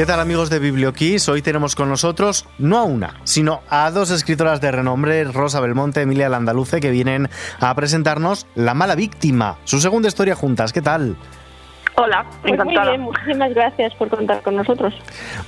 [0.00, 1.28] ¿Qué tal amigos de Biblioquiz?
[1.28, 6.00] Hoy tenemos con nosotros no a una, sino a dos escritoras de renombre, Rosa Belmonte,
[6.00, 7.28] Emilia Landaluce, que vienen
[7.60, 10.72] a presentarnos La mala víctima, su segunda historia juntas.
[10.72, 11.18] ¿Qué tal?
[11.96, 12.84] Hola, pues encantada.
[12.84, 14.94] Muy bien, muchísimas gracias por contar con nosotros.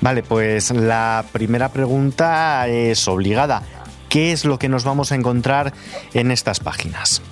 [0.03, 3.63] Vale, pues la primera pregunta es obligada.
[4.11, 5.73] ¿Qué es lo que nos vamos a encontrar
[6.13, 7.23] en estas páginas?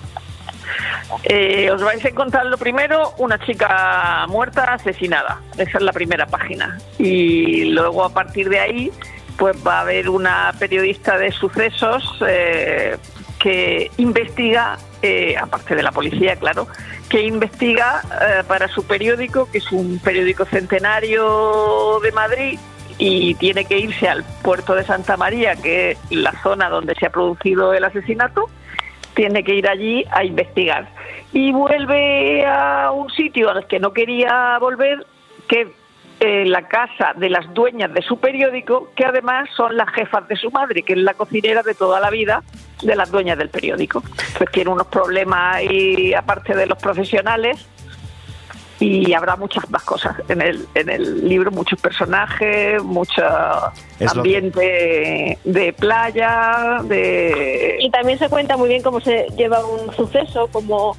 [1.25, 5.41] Eh, os vais a encontrar lo primero, una chica muerta, asesinada.
[5.57, 6.79] Esa es la primera página.
[6.99, 8.93] Y luego a partir de ahí,
[9.37, 12.97] pues va a haber una periodista de sucesos eh,
[13.39, 16.67] que investiga, eh, aparte de la policía, claro,
[17.09, 18.03] que investiga
[18.47, 22.59] para su periódico, que es un periódico centenario de Madrid,
[22.99, 27.07] y tiene que irse al puerto de Santa María, que es la zona donde se
[27.07, 28.49] ha producido el asesinato,
[29.15, 30.89] tiene que ir allí a investigar.
[31.33, 35.07] Y vuelve a un sitio al que no quería volver,
[35.49, 35.73] que
[36.21, 40.37] eh, la casa de las dueñas de su periódico, que además son las jefas de
[40.37, 42.43] su madre, que es la cocinera de toda la vida
[42.83, 44.03] de las dueñas del periódico.
[44.37, 47.67] Pues tiene unos problemas ahí, aparte de los profesionales,
[48.81, 53.23] y habrá muchas más cosas en el, en el libro, muchos personajes, mucho
[54.09, 57.77] ambiente de playa, de...
[57.81, 60.97] Y también se cuenta muy bien cómo se lleva un suceso, cómo,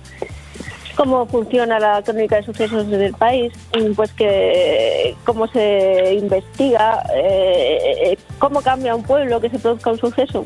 [0.95, 3.51] cómo funciona la crónica de sucesos del país,
[3.95, 10.45] pues que cómo se investiga, eh, cómo cambia un pueblo que se produzca un suceso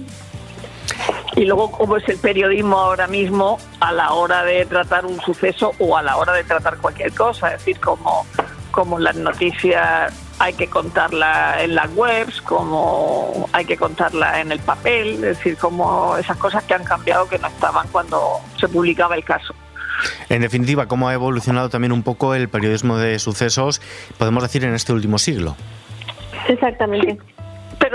[1.35, 5.73] y luego cómo es el periodismo ahora mismo a la hora de tratar un suceso
[5.79, 8.25] o a la hora de tratar cualquier cosa, es decir, como,
[8.71, 14.59] como las noticias hay que contarla en las webs, como hay que contarla en el
[14.59, 19.15] papel, es decir, como esas cosas que han cambiado que no estaban cuando se publicaba
[19.15, 19.53] el caso.
[20.27, 23.81] En definitiva, cómo ha evolucionado también un poco el periodismo de sucesos,
[24.17, 25.55] podemos decir, en este último siglo.
[26.47, 27.17] Exactamente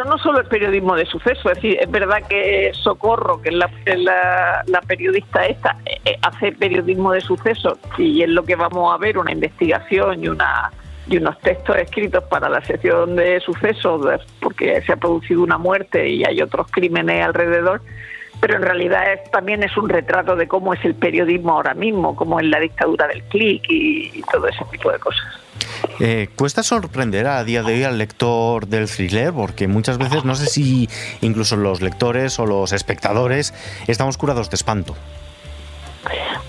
[0.00, 3.55] pero no solo el periodismo de suceso, es decir, es verdad que Socorro, que es
[3.99, 8.94] la, la, periodista esta, eh, eh, hace periodismo de suceso y es lo que vamos
[8.94, 10.71] a ver, una investigación y una
[11.06, 14.00] y unos textos escritos para la sección de sucesos,
[14.41, 17.83] porque se ha producido una muerte y hay otros crímenes alrededor,
[18.41, 22.41] pero en realidad también es un retrato de cómo es el periodismo ahora mismo, cómo
[22.41, 25.41] es la dictadura del clic y todo ese tipo de cosas.
[25.99, 29.33] Eh, ¿Cuesta sorprender a día de hoy al lector del thriller?
[29.33, 30.89] Porque muchas veces no sé si
[31.21, 33.55] incluso los lectores o los espectadores
[33.87, 34.97] estamos curados de espanto.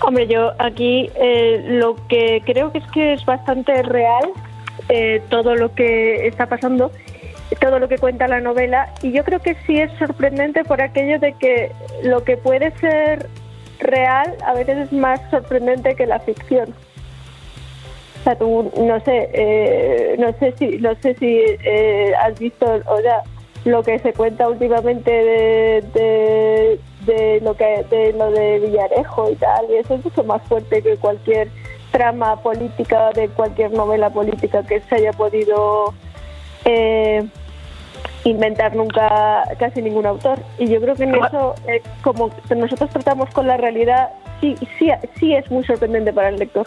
[0.00, 4.32] Hombre, yo aquí eh, lo que creo que es que es bastante real
[4.88, 6.90] eh, todo lo que está pasando,
[7.60, 11.18] todo lo que cuenta la novela, y yo creo que sí es sorprendente por aquello
[11.18, 13.28] de que lo que puede ser
[13.78, 16.74] real a veces es más sorprendente que la ficción.
[18.20, 22.66] O sea, tú, no sé, eh, no sé si, no sé si eh, has visto,
[22.86, 23.22] o sea,
[23.64, 29.66] lo que se cuenta últimamente de, de, lo que de lo de Villarejo y tal,
[29.70, 31.48] y eso es mucho más fuerte que cualquier
[31.90, 35.92] trama política de cualquier novela política que se haya podido
[36.64, 37.24] eh,
[38.24, 40.38] inventar nunca casi ningún autor.
[40.58, 41.54] Y yo creo que en eso,
[42.02, 44.10] como nosotros tratamos con la realidad,
[44.40, 46.66] sí, sí, sí es muy sorprendente para el lector.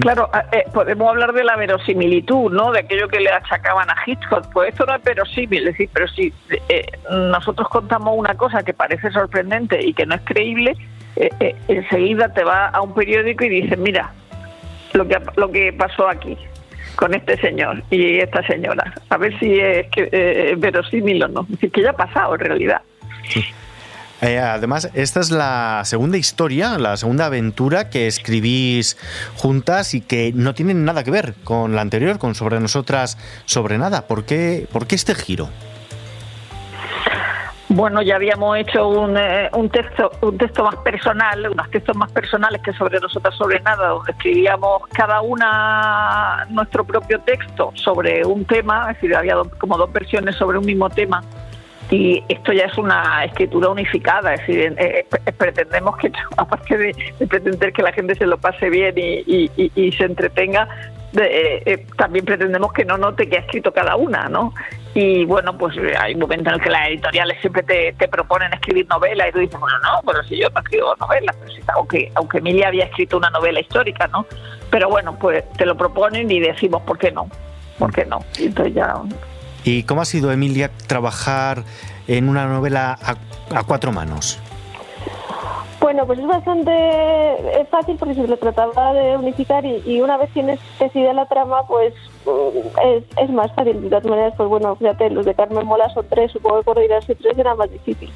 [0.00, 2.72] Claro, eh, podemos hablar de la verosimilitud, ¿no?
[2.72, 4.50] De aquello que le achacaban a Hitchcock.
[4.50, 6.32] Pues esto no es verosímil, es decir, pero si
[6.70, 10.76] eh, nosotros contamos una cosa que parece sorprendente y que no es creíble,
[11.16, 14.12] eh, enseguida te va a un periódico y dices, mira,
[14.94, 16.38] lo que, lo que pasó aquí
[16.96, 18.94] con este señor y esta señora.
[19.08, 21.46] A ver si es, que, verosímil o no.
[21.60, 22.82] Es que ya ha pasado en realidad.
[24.22, 28.96] Eh, además, esta es la segunda historia, la segunda aventura que escribís
[29.34, 33.78] juntas y que no tienen nada que ver con la anterior, con Sobre Nosotras, Sobre
[33.78, 34.06] Nada.
[34.06, 35.48] ¿Por qué, por qué este giro?
[37.74, 42.12] Bueno, ya habíamos hecho un, eh, un, texto un texto más personal, unos textos más
[42.12, 48.44] personales que sobre nosotras sobre nada, donde escribíamos cada una nuestro propio texto sobre un
[48.44, 51.22] tema, es decir, había como dos versiones sobre un mismo tema
[51.90, 57.26] y esto ya es una escritura unificada, es decir, eh, eh, pretendemos que, aparte de,
[57.26, 60.68] pretender que la gente se lo pase bien y, se entretenga,
[61.18, 64.52] eh, también pretendemos que no note que ha escrito cada una, ¿no?
[64.94, 69.28] Y bueno, pues hay momentos en el que las editoriales siempre te, proponen escribir novelas
[69.28, 72.38] y tú dices, bueno, no, pero si yo no escribo novelas, pero si, aunque, aunque
[72.38, 74.26] Emilia había escrito una novela histórica, ¿no?
[74.70, 77.28] Pero bueno, pues te lo proponen y decimos, ¿por qué no?
[77.78, 78.18] ¿Por qué no?
[78.38, 78.94] entonces ya
[79.64, 81.64] ¿Y cómo ha sido, Emilia, trabajar
[82.08, 84.38] en una novela a, cuatro manos?
[85.92, 91.12] Bueno, pues es bastante fácil porque se trataba de unificar y, una vez tienes decidida
[91.12, 91.92] la trama, pues
[92.24, 93.82] mm, es, más fácil.
[93.82, 97.14] De todas maneras, pues bueno, fíjate, los de Carmen Mola son tres, supongo que coordinarse
[97.14, 98.10] tres era más difícil.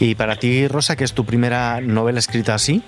[0.00, 2.82] ¿Y para ti, Rosa, que es tu primera novela escrita así?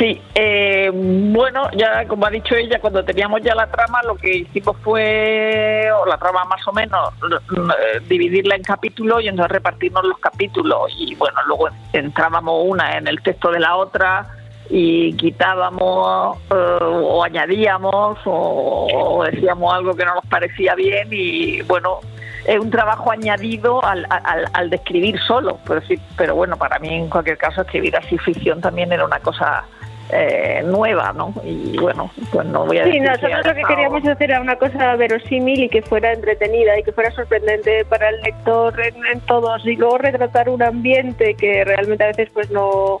[0.00, 4.38] Sí, eh, bueno, ya como ha dicho ella, cuando teníamos ya la trama, lo que
[4.38, 10.04] hicimos fue, o la trama más o menos, eh, dividirla en capítulos y entonces repartirnos
[10.04, 10.90] los capítulos.
[10.98, 14.26] Y bueno, luego entrábamos una en el texto de la otra
[14.70, 22.00] y quitábamos eh, o añadíamos o, decíamos algo que no nos parecía bien y bueno,
[22.44, 26.78] es un trabajo añadido al, al, al de escribir solo, pero, sí, pero bueno, para
[26.78, 29.64] mí en cualquier caso escribir así ficción también era una cosa
[30.10, 31.32] eh, nueva, ¿no?
[31.44, 33.00] Y bueno, pues no voy a decir.
[33.00, 36.82] Sí, nosotros lo que queríamos hacer era una cosa verosímil y que fuera entretenida y
[36.82, 42.04] que fuera sorprendente para el lector en, todos y luego retratar un ambiente que realmente
[42.04, 43.00] a veces pues no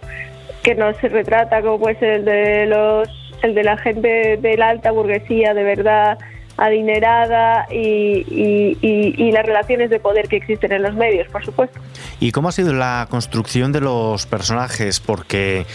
[0.62, 3.08] que no se retrata como puede ser el de los
[3.42, 6.18] el de la gente de la alta burguesía de verdad
[6.56, 11.80] adinerada y, y, las relaciones de poder que existen en los medios, por supuesto.
[12.20, 15.00] ¿Y cómo ha sido la construcción de los personajes?
[15.00, 15.66] Porque,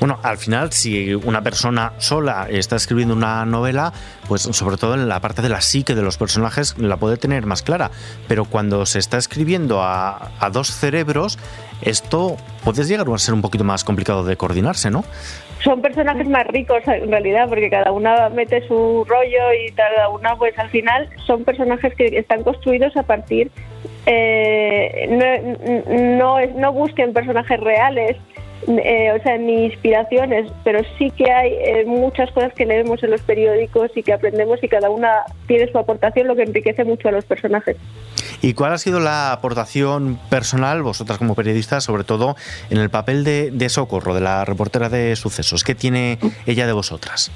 [0.00, 3.92] bueno, al final, si una persona sola está escribiendo una novela,
[4.26, 7.46] pues sobre todo en la parte de la psique de los personajes la puede tener
[7.46, 7.92] más clara.
[8.26, 11.38] Pero cuando se está escribiendo a, a dos cerebros,
[11.82, 15.04] esto puede llegar a ser un poquito más complicado de coordinarse, ¿no?
[15.64, 20.36] Son personajes más ricos en realidad, porque cada una mete su rollo y cada una,
[20.36, 23.50] pues al final son personajes que están construidos a partir,
[24.06, 25.08] eh,
[25.88, 28.16] no, no, no busquen personajes reales,
[28.66, 33.10] eh, o sea, ni inspiraciones, pero sí que hay eh, muchas cosas que leemos en
[33.10, 37.08] los periódicos y que aprendemos y cada una tiene su aportación, lo que enriquece mucho
[37.08, 37.76] a los personajes.
[38.40, 42.36] ¿Y cuál ha sido la aportación personal, vosotras como periodistas, sobre todo
[42.70, 45.64] en el papel de, de Socorro, de la reportera de sucesos?
[45.64, 47.30] ¿Qué tiene ella de vosotras?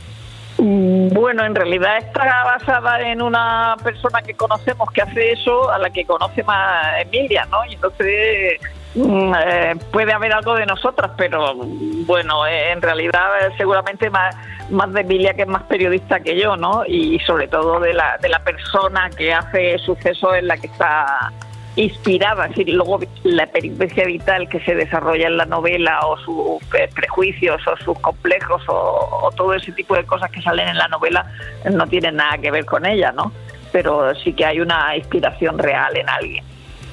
[0.59, 5.79] Mm, bueno, en realidad está basada en una persona que conocemos que hace eso, a
[5.79, 7.65] la que conoce más Emilia, ¿no?
[7.67, 8.61] Y entonces
[8.95, 14.35] eh, puede haber algo de nosotras, pero bueno, eh, en realidad eh, seguramente más,
[14.71, 16.85] más de Emilia que es más periodista que yo, ¿no?
[16.87, 21.33] Y sobre todo de la, de la persona que hace sucesos en la que está
[21.77, 26.65] inspirada, es decir, luego la peripecia vital que se desarrolla en la novela o sus
[26.93, 31.25] prejuicios o sus complejos o, todo ese tipo de cosas que salen en la novela
[31.71, 33.31] no tienen nada que ver con ella, ¿no?
[33.71, 36.45] Pero sí que hay una inspiración real en alguien.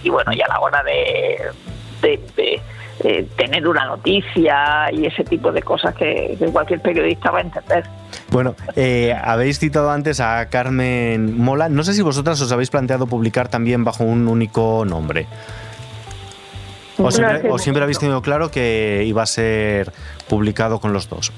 [0.03, 1.49] Y bueno, y a la hora de,
[2.05, 2.61] de,
[3.35, 7.83] tener una noticia y ese tipo de cosas que, cualquier periodista va a entender.
[8.29, 11.69] Bueno, eh, habéis citado antes a Carmen Mola.
[11.69, 15.27] No sé si vosotras os habéis planteado publicar también bajo un único nombre.
[16.97, 19.91] ¿O siempre, o siempre habéis tenido claro que iba a ser
[20.29, 21.33] publicado con los dos?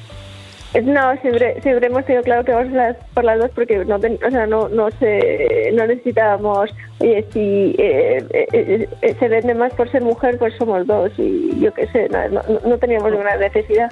[0.84, 4.32] No, siempre, siempre hemos tenido claro que vamos las, por las dos porque no, o
[4.32, 6.70] sea, no, no, se, no necesitábamos,
[7.00, 11.58] oye, si eh, eh, eh, se vende más por ser mujer, pues somos dos y
[11.60, 13.92] yo qué sé, no, no, teníamos ninguna necesidad.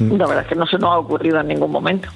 [0.00, 2.08] La verdad es que no se nos ha ocurrido en ningún momento.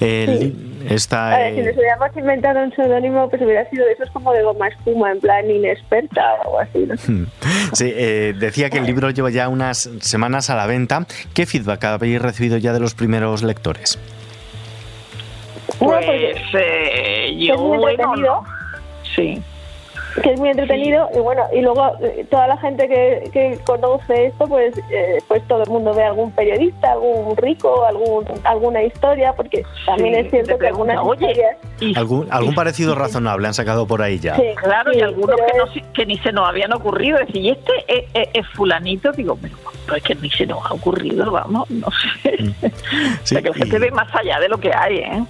[0.00, 4.68] Esta, Si nos hubiéramos inventado un seudónimo, pues hubiera sido de esos como de goma
[4.68, 6.88] espuma, en plan inexperta o así.
[7.06, 7.26] Hmm.
[7.72, 11.06] Sí, eh, decía que el libro lleva ya unas semanas a la venta.
[11.34, 13.98] ¿Qué feedback habéis recibido ya de los primeros lectores?
[15.78, 16.06] Pues,
[16.54, 18.44] eh, yo, bueno,
[19.14, 19.42] sí
[20.22, 24.26] que es muy entretenido y bueno y luego eh, toda la gente que, que conoce
[24.26, 29.32] esto pues eh, pues todo el mundo ve algún periodista algún rico algún alguna historia
[29.32, 31.56] porque también es cierto que algunas historias
[31.96, 34.36] algún algún parecido razonable han sacado por ahí ya.
[34.36, 37.72] Sí, claro y algunos que, no, que, ni se nos habían ocurrido decir y este
[37.88, 42.66] es, fulanito digo pero es que ni se nos ha ocurrido vamos no sé mm.
[43.22, 45.24] o sea, que la gente ve más allá de lo que hay eh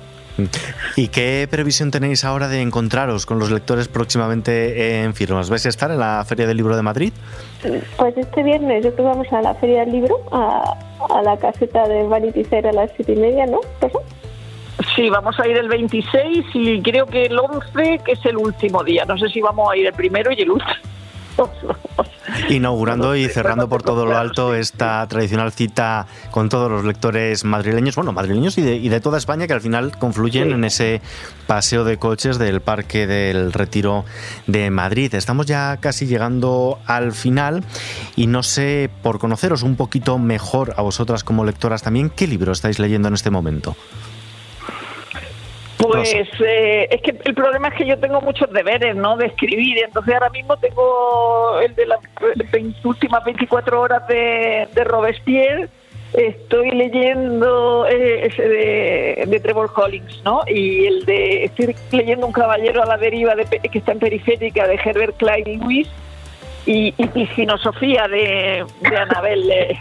[0.96, 5.50] ¿Y qué previsión tenéis ahora de encontraros con los lectores próximamente en firmas?
[5.50, 7.12] ¿Vais a estar en la Feria del Libro de Madrid?
[7.96, 10.76] Pues este viernes yo creo que vamos a la Feria del Libro, a,
[11.22, 13.60] la caseta de Vanity Fair a las siete y media, ¿no?
[14.94, 18.82] Sí, vamos a ir el 26 y creo que el 11, que es el último
[18.82, 19.04] día.
[19.04, 20.72] No sé si vamos a ir el primero y el último.
[22.48, 27.96] Inaugurando y cerrando por todo lo alto esta tradicional cita con todos los lectores madrileños,
[27.96, 31.00] bueno, madrileños y de, toda España que al final confluyen en ese
[31.46, 34.04] paseo de coches del Parque del Retiro
[34.46, 35.14] de Madrid.
[35.14, 37.64] Estamos ya casi llegando al final
[38.16, 42.52] y no sé, por conoceros un poquito mejor a vosotras como lectoras también, ¿qué libro
[42.52, 43.76] estáis leyendo en este momento?
[45.92, 49.16] Pues eh, es que el problema es que yo tengo muchos deberes, ¿no?
[49.16, 52.00] De escribir, entonces ahora mismo tengo el de las
[52.84, 55.68] últimas 24 horas de, de Robespierre,
[56.12, 58.48] estoy leyendo eh, ese
[59.26, 60.42] de, Trevor Hollings, ¿no?
[60.46, 64.66] Y el de estoy leyendo Un caballero a la deriva de, que está en periférica
[64.66, 65.88] de Herbert Klein Lewis
[66.66, 69.76] y, y Piscinosofía de, de Anabel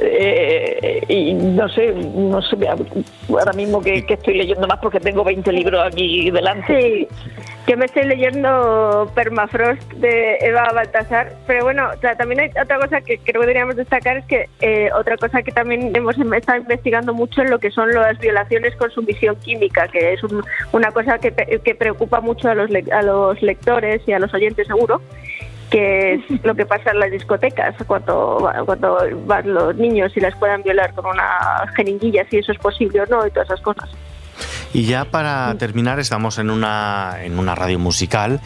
[0.00, 2.56] eh, y no sé, no sé
[3.28, 6.80] ahora mismo que, estoy leyendo más porque tengo 20 libros aquí delante.
[6.80, 7.08] Sí,
[7.66, 13.18] que me estoy leyendo Permafrost de Eva Baltasar, pero bueno, también hay otra cosa que
[13.18, 17.42] creo que deberíamos destacar es que eh, otra cosa que también hemos estado investigando mucho
[17.42, 20.20] en lo que son las violaciones con sumisión química, que es
[20.72, 24.66] una cosa que, que preocupa mucho a los, a los lectores y a los oyentes
[24.66, 25.00] seguro
[25.70, 30.34] que es lo que pasa en las discotecas cuando, cuando van los niños y las
[30.36, 33.90] puedan violar con una jeringuilla, si eso es posible o no, y todas esas cosas.
[34.72, 38.40] Y ya para terminar, estamos en una, en una radio musical.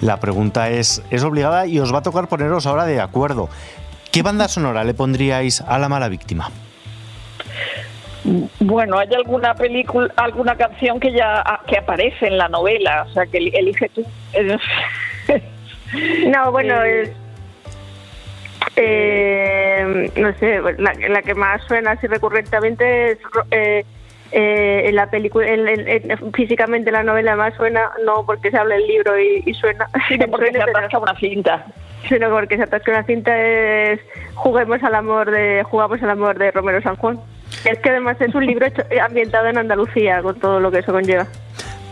[0.00, 3.48] La pregunta es, es obligada y os va a tocar poneros ahora de acuerdo.
[4.12, 6.50] ¿Qué banda sonora le pondríais a la mala víctima?
[8.60, 13.26] Bueno, hay alguna película, alguna canción que ya que aparece en la novela, o sea
[13.26, 14.04] que elige tú.
[16.26, 17.12] No, bueno, eh,
[18.76, 23.18] eh, no sé, la, que más suena así recurrentemente es
[23.50, 23.84] eh,
[24.30, 25.46] en la película,
[26.34, 30.52] físicamente la novela más suena, no porque se habla el libro y, suena, sino porque
[30.52, 31.66] se atasca una cinta.
[32.08, 34.00] Sino porque se atasca una cinta es
[34.34, 37.18] Juguemos al amor de, jugamos al amor de Romero San Juan.
[37.64, 38.66] Es que además es un libro
[39.02, 41.26] ambientado en Andalucía, con todo lo que eso conlleva.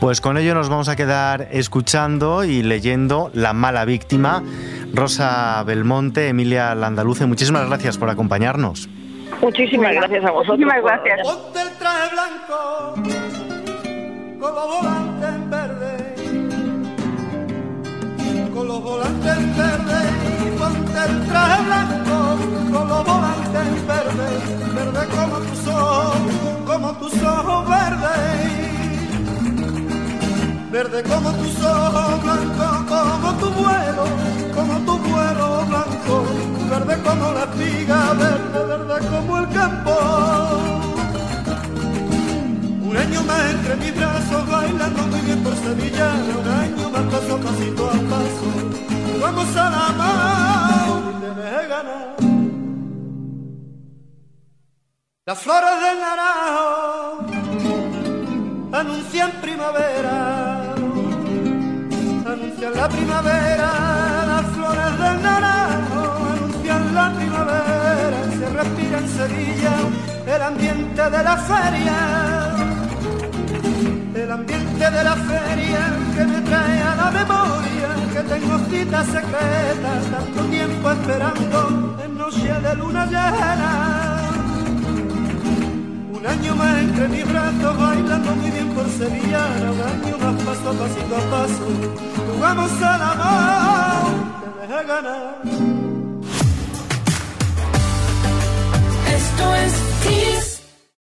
[0.00, 4.43] Pues con ello nos vamos a quedar escuchando y leyendo La mala víctima.
[4.93, 8.88] Rosa Belmonte, Emilia Landaluce, muchísimas gracias por acompañarnos.
[9.41, 10.59] Muchísimas gracias a vosotros.
[10.59, 11.21] Muchísimas gracias.
[11.23, 12.95] Ponte el traje blanco,
[14.41, 16.15] con los volantes en verde,
[18.55, 19.99] con los volantes en verde,
[20.41, 22.38] y ponte el traje blanco,
[22.73, 24.29] con los volantes en verde,
[24.75, 26.56] verde como tus ojos,
[31.03, 34.05] como tus ojos, blanco como tu vuelo,
[34.55, 36.25] como tu vuelo blanco,
[36.71, 39.95] verde como la espiga, verde, verde como el campo.
[42.83, 47.38] Un año más entre mis brazos, bailando muy bien por Sevilla, un año más paso
[47.38, 48.49] pasito a paso,
[49.21, 52.17] vamos a la mano y te deje ganar.
[55.26, 57.26] Las flores del naranjo
[58.73, 60.25] anuncian primavera
[62.88, 63.71] primavera,
[64.26, 66.02] las flores del naranjo
[66.35, 69.73] anuncian la primavera, se respira en Sevilla
[70.26, 71.97] el ambiente de la feria,
[74.14, 75.81] el ambiente de la feria
[76.14, 77.66] que me trae a la memoria
[78.12, 84.25] que tengo citas secretas, tanto tiempo esperando en noche de luna llena.
[86.28, 90.73] Año más entre mis brazos, bailando muy bien por Sevilla, un año más paso a
[90.73, 91.66] pasito a paso,
[92.33, 95.42] jugamos a la mano, te ganar.
[99.16, 99.87] Esto es.